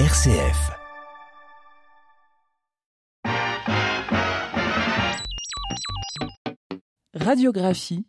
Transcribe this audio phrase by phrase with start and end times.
[0.00, 0.72] RCF.
[7.14, 8.04] Radiographie.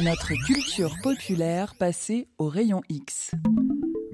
[0.00, 3.30] Notre culture populaire passée au rayon X.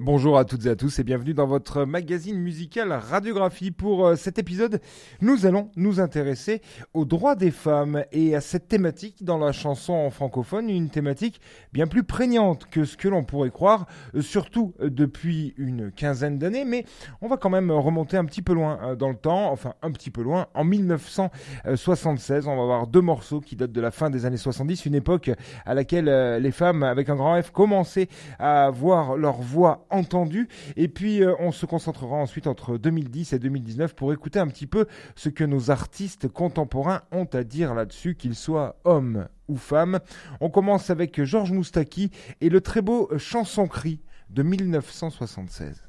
[0.05, 3.71] Bonjour à toutes et à tous et bienvenue dans votre magazine musical Radiographie.
[3.71, 4.79] Pour euh, cet épisode,
[5.19, 6.61] nous allons nous intéresser
[6.93, 11.41] aux droits des femmes et à cette thématique dans la chanson francophone, une thématique
[11.73, 16.37] bien plus prégnante que ce que l'on pourrait croire, euh, surtout euh, depuis une quinzaine
[16.37, 16.85] d'années, mais
[17.21, 20.11] on va quand même remonter un petit peu loin dans le temps, enfin un petit
[20.11, 24.27] peu loin, en 1976, on va avoir deux morceaux qui datent de la fin des
[24.27, 25.31] années 70, une époque
[25.65, 30.47] à laquelle les femmes avec un grand F commençaient à voir leur voix entendu.
[30.75, 34.67] Et puis, euh, on se concentrera ensuite entre 2010 et 2019 pour écouter un petit
[34.67, 39.99] peu ce que nos artistes contemporains ont à dire là-dessus, qu'ils soient hommes ou femmes.
[40.41, 45.83] On commence avec Georges Moustaki et le très beau Chanson Cri de 1976.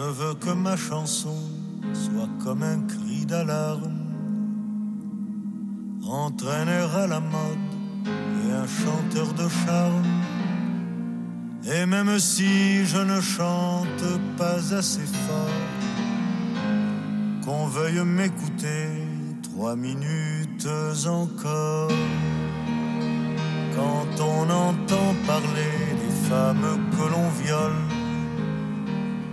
[0.00, 1.39] veux que ma chanson
[6.40, 7.58] entraîner à la mode
[8.06, 10.04] et un chanteur de charme.
[11.70, 14.04] Et même si je ne chante
[14.38, 15.60] pas assez fort,
[17.44, 18.88] qu'on veuille m'écouter
[19.42, 20.68] trois minutes
[21.06, 21.90] encore.
[23.76, 27.82] Quand on entend parler des femmes que l'on viole,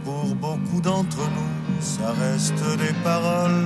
[0.04, 3.66] pour beaucoup d'entre nous, ça reste des paroles.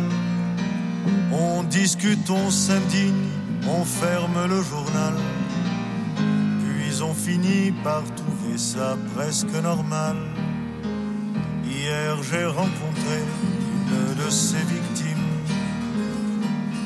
[1.81, 3.29] Discute, on s'indigne,
[3.67, 5.15] on ferme le journal.
[6.61, 10.15] Puis on finit par trouver ça presque normal.
[11.65, 13.17] Hier j'ai rencontré
[13.87, 15.29] une de ces victimes.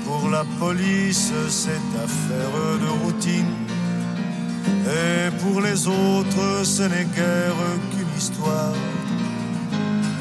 [0.06, 3.54] Pour la police, c'est affaire de routine.
[5.02, 7.62] Et pour les autres, ce n'est guère
[7.92, 8.76] qu'une histoire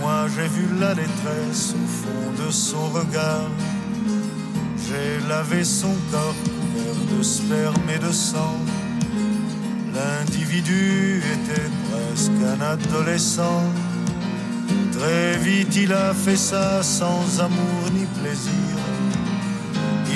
[0.04, 3.48] moi j'ai vu la détresse au fond de son regard.
[4.87, 8.59] J'ai lavé son corps couvert de sperme et de sang.
[9.95, 13.62] L'individu était presque un adolescent.
[14.93, 18.77] Très vite il a fait ça sans amour ni plaisir.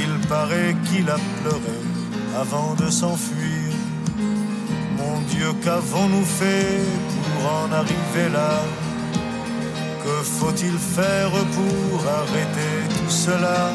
[0.03, 1.79] Il paraît qu'il a pleuré
[2.39, 3.73] avant de s'enfuir.
[4.99, 6.81] Mon Dieu, qu'avons-nous fait
[7.15, 8.61] pour en arriver là?
[10.05, 13.71] Que faut-il faire pour arrêter tout cela?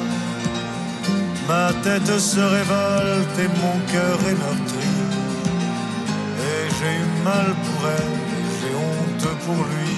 [1.48, 4.90] Ma tête se révolte et mon cœur est meurtri.
[6.40, 8.16] Et j'ai eu mal pour elle,
[8.59, 9.94] j'ai honte pour lui.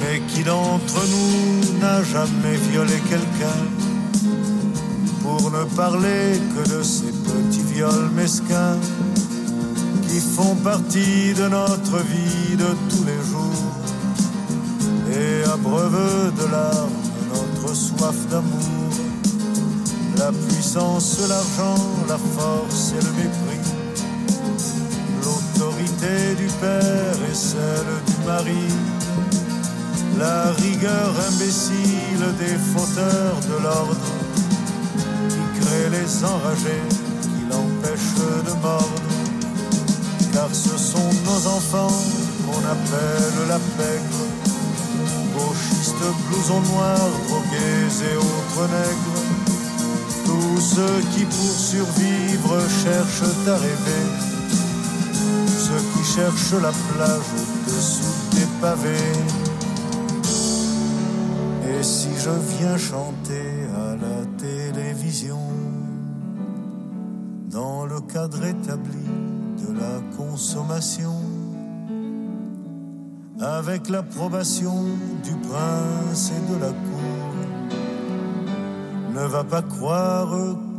[0.00, 3.62] Mais qui d'entre nous n'a jamais violé quelqu'un?
[5.22, 8.78] Pour ne parler que de ces petits viols mesquins
[10.08, 13.72] qui font partie de notre vie de tous les jours
[15.10, 17.02] et abreuve de larmes
[17.32, 18.71] notre soif d'amour.
[20.24, 23.62] La puissance, l'argent, la force et le mépris.
[25.20, 28.68] L'autorité du père et celle du mari.
[30.20, 33.96] La rigueur imbécile des fauteurs de l'ordre
[35.28, 36.86] qui crée les enragés,
[37.22, 39.02] qui l'empêchent de mordre.
[40.32, 41.98] Car ce sont nos enfants
[42.46, 44.22] qu'on appelle la pègre
[45.34, 49.11] gauchistes, blousons noirs, drogués et autres nègres.
[50.62, 54.06] Ceux qui pour survivre cherchent à rêver.
[55.46, 59.12] Ceux qui cherchent la plage au-dessous des pavés.
[61.68, 65.40] Et si je viens chanter à la télévision,
[67.50, 69.06] dans le cadre établi
[69.62, 71.16] de la consommation,
[73.40, 74.84] avec l'approbation
[75.24, 76.72] du prince et de la.
[79.22, 80.34] Ne va pas croire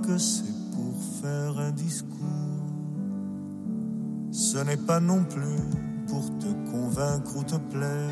[0.06, 2.68] que c'est pour faire un discours.
[4.34, 5.62] Ce n'est pas non plus
[6.10, 8.10] pour te convaincre ou te plaire,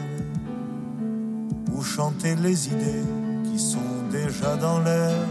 [1.74, 3.04] ou chanter les idées
[3.44, 5.28] qui sont déjà dans l'air.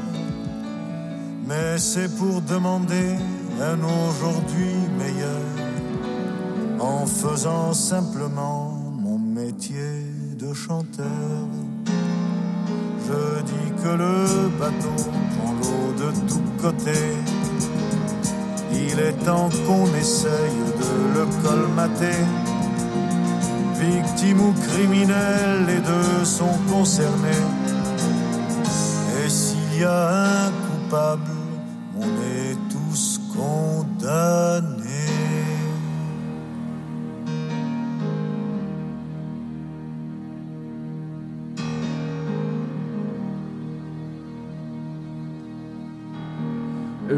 [1.49, 3.17] Mais c'est pour demander
[3.59, 5.49] un aujourd'hui meilleur,
[6.79, 8.77] en faisant simplement
[9.35, 10.05] métier
[10.39, 11.70] de chanteur.
[13.11, 14.97] Je dis que le bateau
[15.35, 17.17] prend l'eau de tous côtés.
[18.73, 22.21] Il est temps qu'on essaye de le colmater.
[23.81, 27.45] Victime ou criminel, les deux sont concernés.
[29.29, 31.33] s'il y a un coupable,
[31.99, 34.80] on est tous condamnés.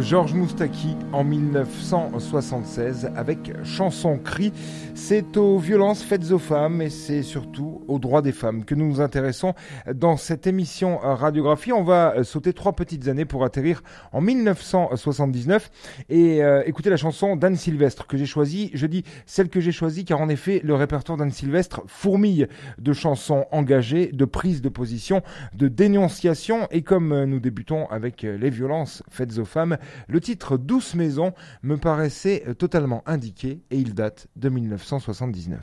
[0.00, 4.52] Georges Moustaki en 1976 avec Chanson Cri.
[4.94, 8.86] C'est aux violences faites aux femmes et c'est surtout aux droits des femmes que nous
[8.86, 9.54] nous intéressons
[9.94, 11.72] dans cette émission Radiographie.
[11.72, 15.70] On va sauter trois petites années pour atterrir en 1979
[16.08, 18.70] et euh, écouter la chanson d'Anne Sylvestre que j'ai choisie.
[18.74, 22.48] Je dis celle que j'ai choisie car en effet le répertoire d'Anne Sylvestre fourmille
[22.78, 25.22] de chansons engagées, de prises de position,
[25.54, 29.76] de dénonciation et comme nous débutons avec les violences faites aux femmes,
[30.08, 31.32] le titre Douce Maison
[31.62, 35.60] me paraissait totalement indiqué et il date de 1979.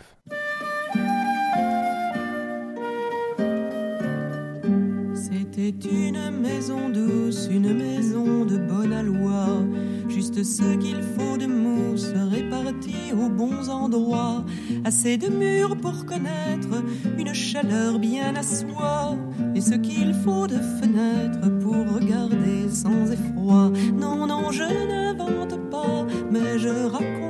[5.69, 9.63] C'était une maison douce, une maison de bonne aloi,
[10.07, 14.43] juste ce qu'il faut de mousse répartie aux bons endroits,
[14.83, 16.83] assez de murs pour connaître
[17.19, 19.15] une chaleur bien à soi,
[19.53, 23.71] et ce qu'il faut de fenêtres pour regarder sans effroi.
[23.93, 27.28] Non, non, je n'invente pas, mais je raconte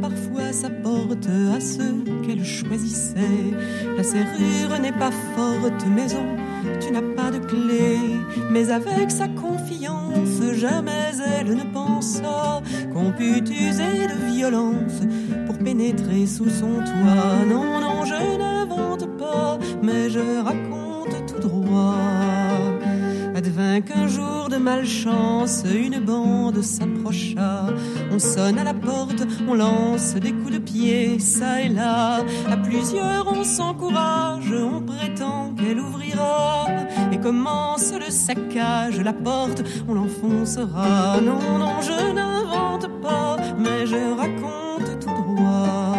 [0.00, 3.54] parfois sa porte à ceux qu'elle choisissait.
[3.96, 6.26] La serrure n'est pas forte, maison,
[6.80, 7.98] tu n'as pas de clé.
[8.50, 12.62] Mais avec sa confiance, jamais elle ne pensa
[12.92, 15.00] qu'on pût user de violence
[15.46, 17.44] pour pénétrer sous son toit.
[17.48, 22.09] Non, non, je n'invente pas, mais je raconte tout droit.
[23.86, 27.66] Qu'un jour de malchance, une bande s'approcha.
[28.12, 32.18] On sonne à la porte, on lance des coups de pied, ça et là.
[32.50, 36.66] À plusieurs, on s'encourage, on prétend qu'elle ouvrira.
[37.10, 41.20] Et commence le saccage, la porte, on l'enfoncera.
[41.20, 45.89] Non, non, je n'invente pas, mais je raconte tout droit.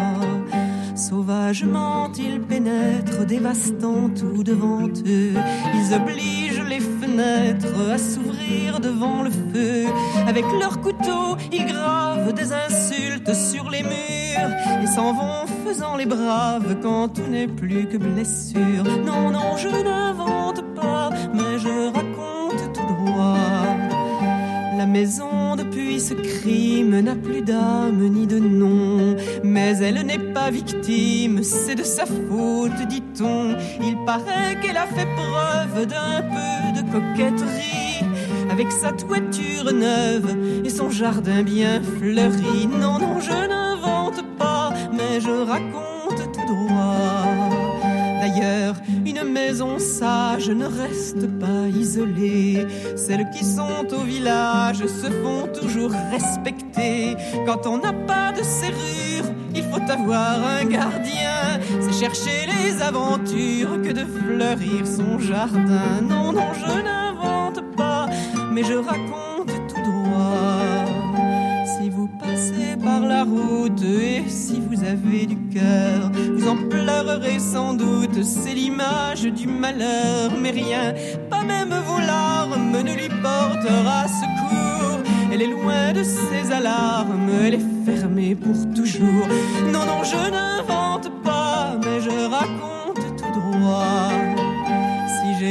[1.01, 5.33] Sauvagement, ils pénètrent, dévastant tout devant eux.
[5.73, 9.87] Ils obligent les fenêtres à s'ouvrir devant le feu.
[10.27, 14.51] Avec leurs couteaux, ils gravent des insultes sur les murs
[14.83, 18.83] et s'en vont faisant les braves quand tout n'est plus que blessure.
[19.03, 22.10] Non, non, je n'invente pas, mais je raconte
[24.91, 31.43] maison depuis ce crime n'a plus d'âme ni de nom, mais elle n'est pas victime,
[31.43, 33.55] c'est de sa faute, dit-on.
[33.81, 38.05] Il paraît qu'elle a fait preuve d'un peu de coquetterie,
[38.51, 40.35] avec sa toiture neuve
[40.65, 42.67] et son jardin bien fleuri.
[42.67, 47.25] Non, non, je n'invente pas, mais je raconte tout droit.
[48.19, 48.75] D'ailleurs,
[49.23, 52.65] maison sage ne reste pas isolée.
[52.95, 57.15] Celles qui sont au village se font toujours respecter.
[57.45, 59.25] Quand on n'a pas de serrure,
[59.55, 61.59] il faut avoir un gardien.
[61.79, 66.01] C'est chercher les aventures que de fleurir son jardin.
[66.01, 68.07] Non, non, je n'invente pas,
[68.51, 69.20] mais je raconte
[73.83, 80.31] et si vous avez du cœur, vous en pleurerez sans doute, c'est l'image du malheur,
[80.41, 80.93] mais rien,
[81.29, 84.99] pas même vos larmes, ne lui portera secours.
[85.31, 89.27] Elle est loin de ses alarmes, elle est fermée pour toujours.
[89.71, 94.30] Non, non, je n'invente pas, mais je raconte tout droit.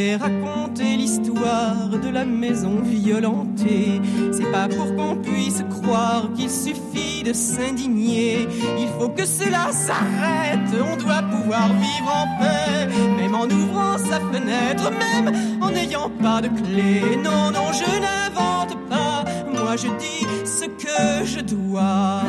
[0.00, 4.00] Raconté l'histoire de la maison violentée,
[4.32, 8.48] c'est pas pour qu'on puisse croire qu'il suffit de s'indigner.
[8.78, 12.88] Il faut que cela s'arrête, on doit pouvoir vivre en paix,
[13.18, 17.02] même en ouvrant sa fenêtre, même en n'ayant pas de clé.
[17.22, 22.22] Non, non, je n'invente pas, moi je dis ce que je dois.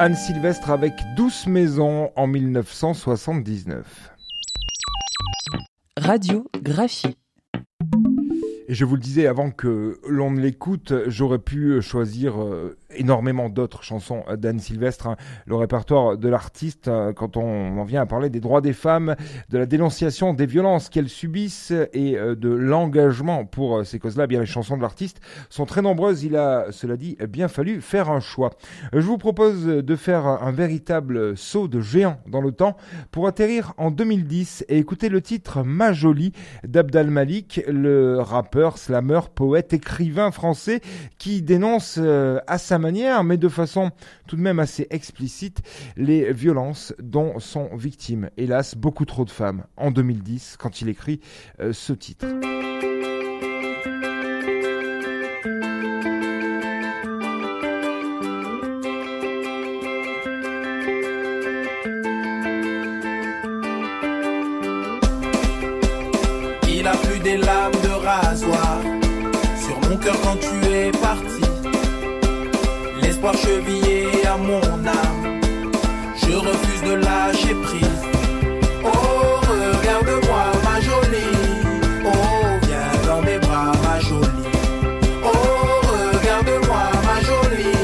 [0.00, 4.12] Anne Sylvestre avec Douce Maison en 1979.
[5.96, 7.16] Radiographie.
[8.68, 13.48] Et je vous le disais avant que l'on ne l'écoute, j'aurais pu choisir euh, énormément
[13.48, 15.08] d'autres chansons d'Anne Sylvestre.
[15.08, 15.16] hein.
[15.46, 19.14] Le répertoire de l'artiste, euh, quand on en vient à parler des droits des femmes,
[19.50, 24.24] de la dénonciation des violences qu'elles subissent et euh, de l'engagement pour euh, ces causes-là,
[24.24, 26.24] eh bien les chansons de l'artiste sont très nombreuses.
[26.24, 28.50] Il a, cela dit, bien fallu faire un choix.
[28.92, 32.76] Je vous propose de faire un, véritable saut de géant dans le temps
[33.10, 36.32] pour atterrir en 2010 et écouter le titre Ma Jolie
[36.64, 40.80] d'Abdal Malik, le rappeur, slammer, poète, écrivain français
[41.18, 43.90] qui dénonce à sa manière, mais de façon
[44.26, 45.62] tout de même assez explicite,
[45.96, 51.20] les violences dont sont victimes, hélas, beaucoup trop de femmes, en 2010, quand il écrit
[51.60, 52.26] euh, ce titre.
[73.42, 75.40] Chevillé à mon âme,
[76.16, 78.02] je refuse de lâcher prise.
[78.84, 79.40] Oh,
[79.78, 81.38] regarde-moi ma jolie,
[82.04, 84.48] oh, viens dans mes bras ma jolie.
[85.24, 85.30] Oh,
[86.16, 87.78] regarde-moi ma jolie,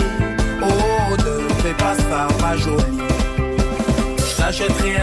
[0.62, 3.02] oh, ne fais pas ça ma jolie.
[4.18, 4.94] Je t'achèterai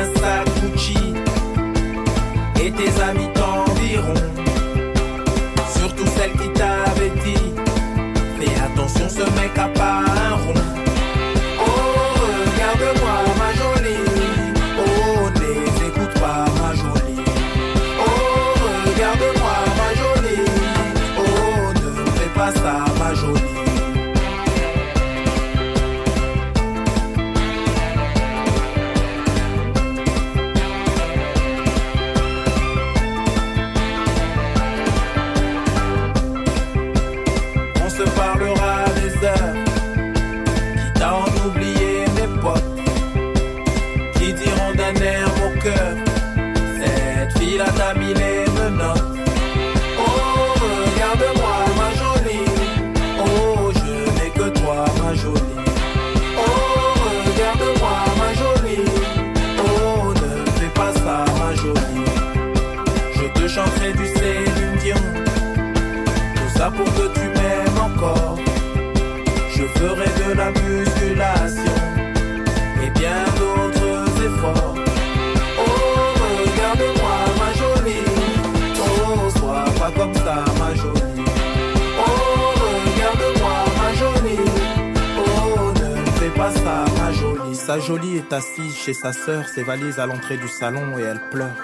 [87.71, 91.21] Sa jolie est assise chez sa sœur, ses valises à l'entrée du salon et elle
[91.29, 91.55] pleure.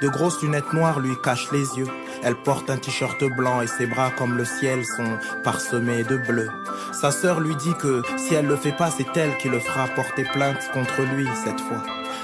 [0.00, 1.86] De grosses lunettes noires lui cachent les yeux.
[2.22, 6.48] Elle porte un t-shirt blanc et ses bras comme le ciel sont parsemés de bleu.
[6.92, 9.86] Sa sœur lui dit que si elle le fait pas, c'est elle qui le fera
[9.88, 11.82] porter plainte contre lui cette fois.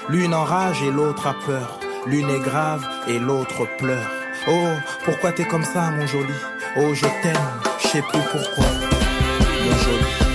[0.09, 1.79] L'une enrage et l'autre a peur.
[2.07, 4.11] L'une est grave et l'autre pleure.
[4.49, 4.69] Oh,
[5.05, 6.33] pourquoi t'es comme ça, mon joli?
[6.79, 7.37] Oh, je t'aime,
[7.83, 8.65] je sais plus pourquoi.
[8.65, 10.26] Mon joli.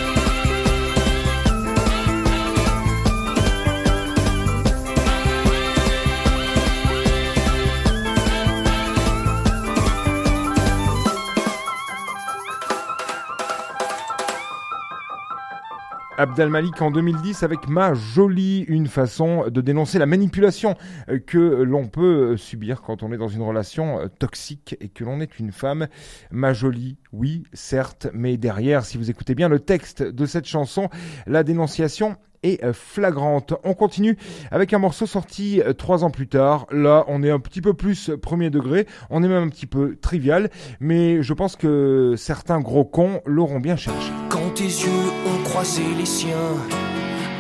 [16.22, 20.76] Abdel Malik en 2010 avec Ma Jolie, une façon de dénoncer la manipulation
[21.10, 24.90] euh, que l'on peut euh, subir quand on est dans une relation euh, toxique et
[24.90, 25.88] que l'on est une femme.
[26.30, 30.90] Ma Jolie, oui, certes, mais derrière, si vous écoutez bien le texte de cette chanson,
[31.26, 33.54] la dénonciation est flagrante.
[33.64, 34.18] On continue
[34.50, 36.66] avec un morceau sorti trois ans plus tard.
[36.72, 39.96] Là, on est un petit peu plus premier degré, on est même un petit peu
[39.96, 40.50] trivial,
[40.80, 44.12] mais je pense que certains gros cons l'auront bien cherché.
[44.30, 44.90] Quand tes yeux
[45.28, 46.56] ont croisé les siens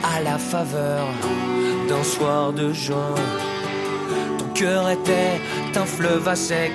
[0.03, 1.07] à la faveur
[1.87, 3.15] d'un soir de juin,
[4.37, 5.39] ton cœur était
[5.77, 6.73] un fleuve à sec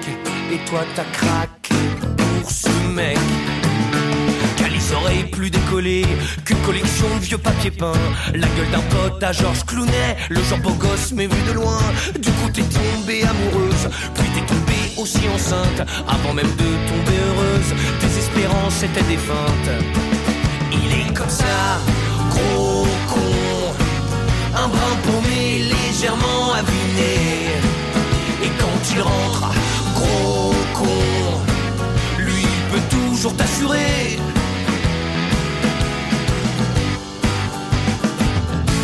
[0.51, 1.75] et toi t'as craqué
[2.17, 3.19] pour ce mec.
[4.57, 6.07] Qu'à les oreilles plus décollées
[6.47, 8.03] qu'une collection de vieux papiers peints.
[8.33, 11.83] La gueule d'un pote à Georges Clounet, le genre beau gosse mais vu de loin.
[12.19, 15.87] Du coup t'es tombée amoureuse, puis t'es tombée aussi enceinte.
[16.09, 20.16] Avant même de tomber heureuse, tes espérances étaient défuntes.
[20.73, 21.45] Il est comme ça,
[22.31, 23.75] gros con,
[24.55, 27.15] un brin paumé légèrement aviné.
[28.45, 29.53] Et quand il rentre,
[29.95, 31.41] gros con,
[32.19, 34.19] lui peut toujours t'assurer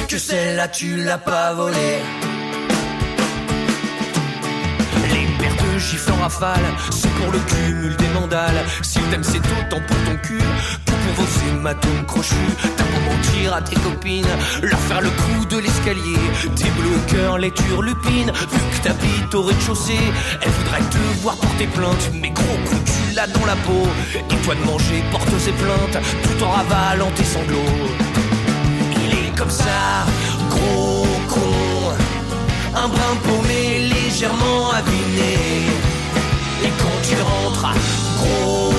[0.08, 2.00] que celle-là tu l'as pas volée.
[5.78, 6.60] Gifles en rafale,
[6.90, 8.64] c'est pour le cumul des mandales.
[8.82, 10.40] S'il t'aime, c'est autant pour ton cul
[11.23, 12.35] que pour vos hématomes crochus.
[12.76, 14.26] T'as beau mentir à tes copines,
[14.62, 16.19] leur faire le coup de l'escalier.
[16.57, 20.12] Tes cœur les turlupines, vu que t'habites au rez-de-chaussée.
[20.41, 23.87] Elle voudrait te voir porter plainte, mais gros coup tu l'as dans la peau.
[24.14, 27.88] Et toi de manger porte ses plaintes, tout en ravalant tes sanglots.
[29.05, 30.07] Il est comme ça,
[30.50, 31.95] gros con,
[32.75, 35.35] un brin paumé légèrement aviné.
[36.64, 37.75] Et quand tu rentres,
[38.19, 38.72] gros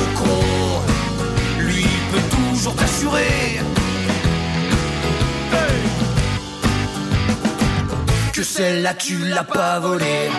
[8.33, 10.29] que celle-là tu l'as pas volée.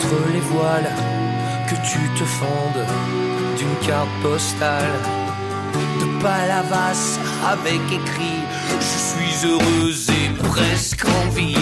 [0.00, 0.90] Mettre les voiles,
[1.68, 2.86] que tu te fondes
[3.56, 4.92] d'une carte postale
[6.00, 8.40] de Palavas avec écrit
[8.80, 11.56] Je suis heureuse et presque en vie.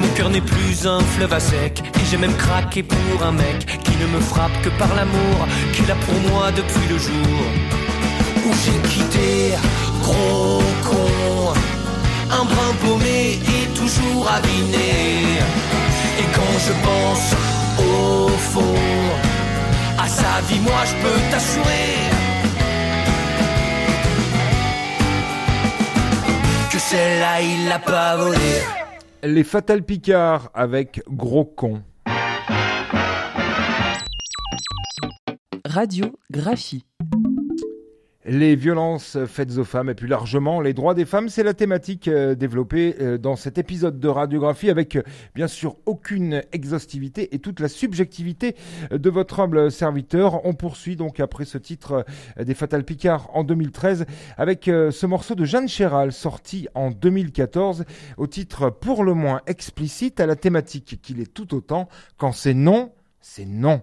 [0.00, 3.66] Mon cœur n'est plus un fleuve à sec et j'ai même craqué pour un mec
[3.84, 7.38] qui ne me frappe que par l'amour qu'il a pour moi depuis le jour
[8.46, 9.54] où j'ai quitté
[10.02, 11.52] gros con,
[12.30, 15.73] un brin paumé et toujours aviné.
[16.56, 17.34] Je pense
[17.78, 18.74] au fond
[19.98, 21.94] à sa vie, moi je peux t'assurer
[26.70, 28.62] que celle-là il l'a pas volée.
[29.24, 31.82] Les Fatal Picard avec Gros Con.
[35.64, 36.84] Radiographie.
[38.26, 42.08] Les violences faites aux femmes et plus largement les droits des femmes, c'est la thématique
[42.08, 45.02] euh, développée euh, dans cet épisode de radiographie avec euh,
[45.34, 48.56] bien sûr aucune exhaustivité et toute la subjectivité
[48.90, 50.40] de votre humble serviteur.
[50.46, 52.06] On poursuit donc après ce titre
[52.42, 54.06] des Fatal Picard en 2013
[54.38, 57.84] avec ce morceau de Jeanne Chéral sorti en 2014
[58.16, 62.54] au titre pour le moins explicite à la thématique qu'il est tout autant quand c'est
[62.54, 63.82] non, c'est non.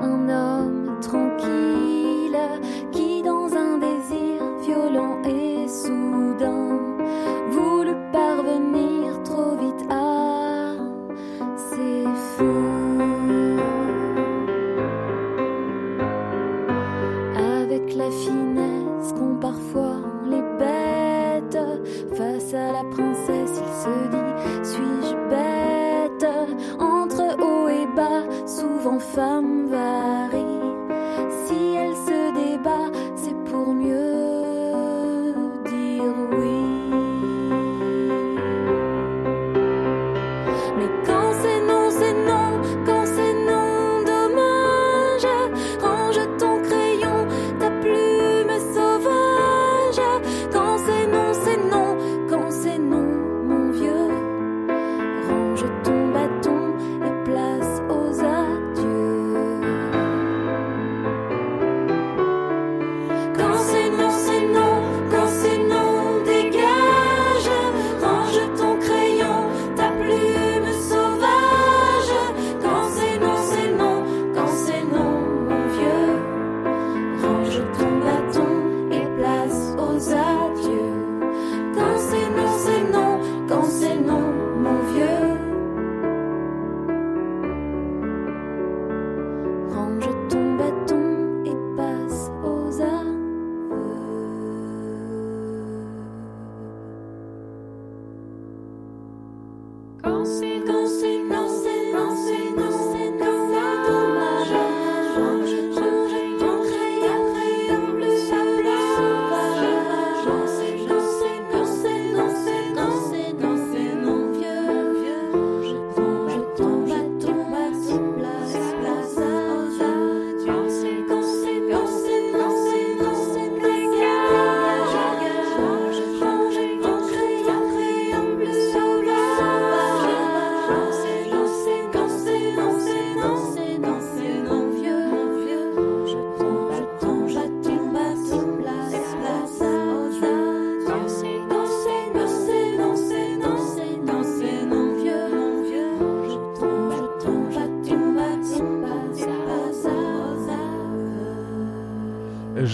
[0.00, 2.38] Un homme tranquille,
[2.92, 3.17] qui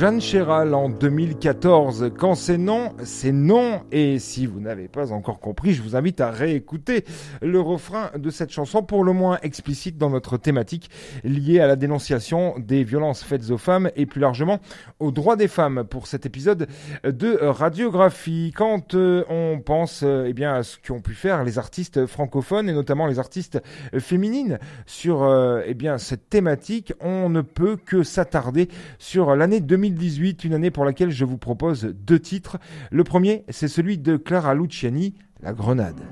[0.04, 2.10] Jeanne Chéral en 2014.
[2.18, 3.80] Quand c'est non, c'est non.
[3.90, 7.06] Et si vous n'avez pas encore compris, je vous invite à réécouter
[7.40, 10.90] le refrain de cette chanson, pour le moins explicite dans notre thématique
[11.22, 14.58] liée à la dénonciation des violences faites aux femmes et plus largement
[15.00, 16.68] aux droits des femmes pour cet épisode
[17.02, 18.52] de radiographie.
[18.54, 22.68] Quand euh, on pense euh, eh bien, à ce qu'ont pu faire les artistes francophones
[22.68, 23.62] et notamment les artistes
[23.98, 29.60] féminines sur euh, eh cette thématique, on ne peut que s'attarder sur l'année
[29.94, 32.58] 2018, une année pour laquelle je vous propose deux titres.
[32.90, 36.02] Le premier, c'est celui de Clara Luciani, La Grenade.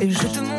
[0.00, 0.57] Et je te montre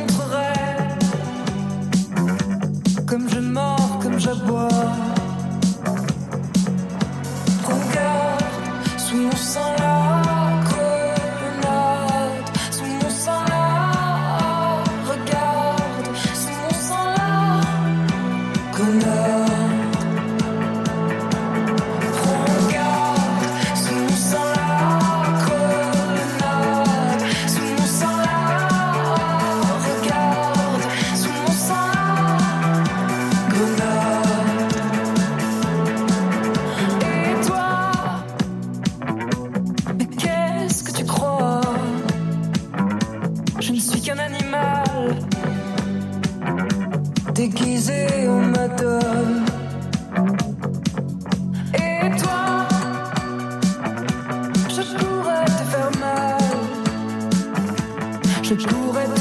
[58.50, 59.19] Je sais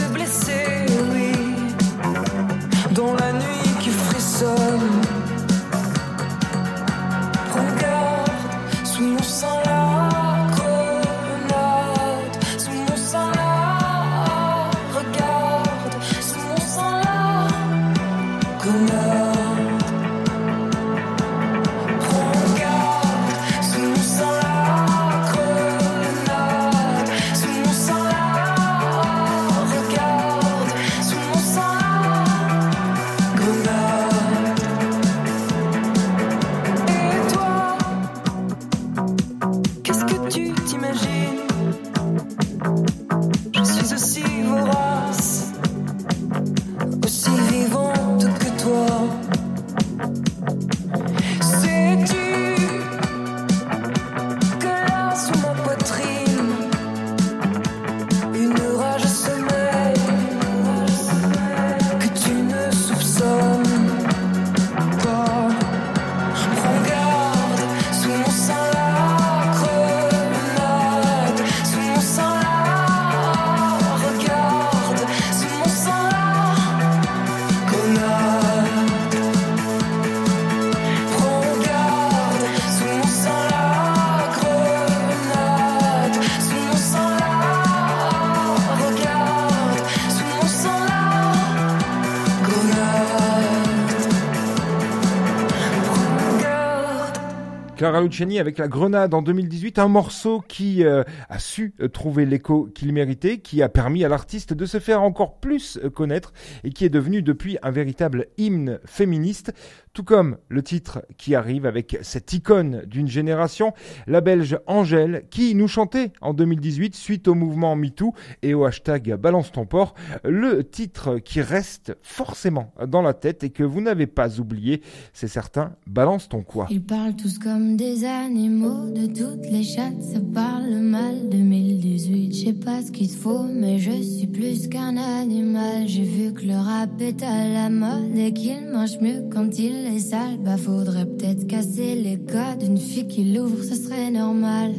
[98.06, 102.68] Clara avec La Grenade en 2018, un morceau qui euh, a su euh, trouver l'écho
[102.74, 106.32] qu'il méritait, qui a permis à l'artiste de se faire encore plus euh, connaître
[106.62, 109.52] et qui est devenu depuis un véritable hymne féministe,
[109.92, 113.72] tout comme le titre qui arrive avec cette icône d'une génération,
[114.06, 119.14] la belge Angèle, qui nous chantait en 2018 suite au mouvement MeToo et au hashtag
[119.16, 124.06] Balance ton port, le titre qui reste forcément dans la tête et que vous n'avez
[124.06, 124.82] pas oublié,
[125.12, 126.66] c'est certain, Balance ton quoi.
[126.70, 131.28] Ils parlent tous comme des animaux, de toutes les chattes, ça parle mal.
[131.30, 135.86] 2018, je sais pas ce qu'il faut, mais je suis plus qu'un animal.
[135.86, 139.74] J'ai vu que le rap est à la mode et qu'il mange mieux quand il
[139.94, 140.38] est sale.
[140.44, 142.62] Bah, faudrait peut-être casser les codes.
[142.62, 144.72] Une fille qui l'ouvre, ce serait normal.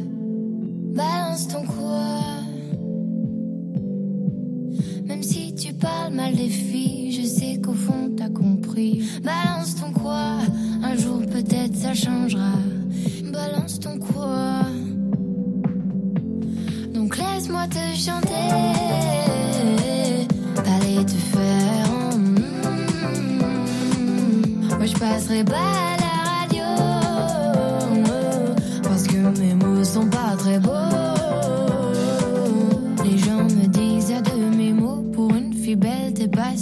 [0.94, 2.20] Balance ton quoi.
[5.06, 9.02] Même si tu parles mal des filles, je sais qu'au fond t'as compris.
[9.24, 10.38] Balance ton quoi,
[11.42, 12.52] peut-être ça changera
[13.32, 14.62] balance ton quoi.
[16.92, 18.34] Donc laisse-moi te chanter,
[20.66, 21.86] aller te faire.
[24.76, 25.99] Moi je passerai pas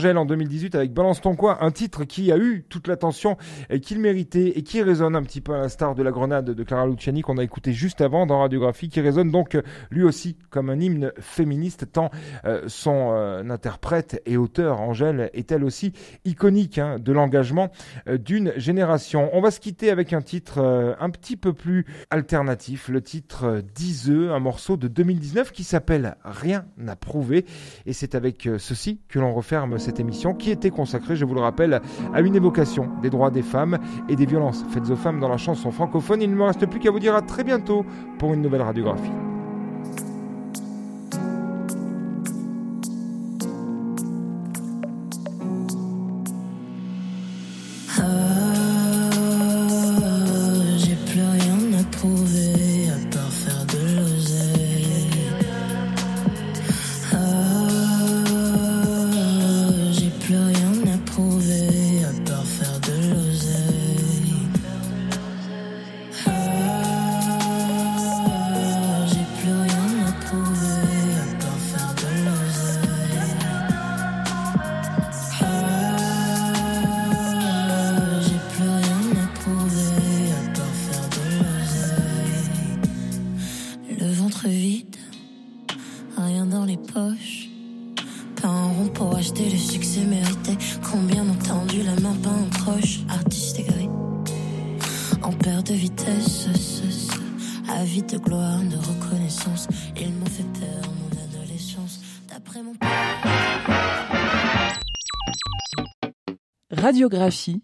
[0.00, 3.36] Angèle en 2018 avec Balance ton quoi, un titre qui a eu toute l'attention
[3.82, 6.62] qu'il méritait et qui résonne un petit peu à la star de la grenade de
[6.62, 10.38] Clara Luciani qu'on a écouté juste avant dans Radiographie, qui résonne donc euh, lui aussi
[10.48, 12.10] comme un hymne féministe tant
[12.46, 15.92] euh, son euh, interprète et auteur Angèle est elle aussi
[16.24, 17.70] iconique hein, de l'engagement
[18.06, 19.28] d'une génération.
[19.34, 23.62] On va se quitter avec un titre un petit peu plus alternatif, le titre euh,
[23.74, 27.44] d'Iseux, un morceau de 2019 qui s'appelle Rien n'a prouvé
[27.84, 31.40] et c'est avec ceci que l'on referme cette émission qui était consacrée, je vous le
[31.40, 31.80] rappelle,
[32.14, 35.38] à une évocation des droits des femmes et des violences faites aux femmes dans la
[35.38, 36.22] chanson francophone.
[36.22, 37.84] Il ne me reste plus qu'à vous dire à très bientôt
[38.18, 39.10] pour une nouvelle radiographie.
[47.98, 48.29] Ah,
[107.00, 107.62] Radiographie